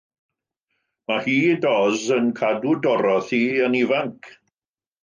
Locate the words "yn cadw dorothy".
2.17-3.45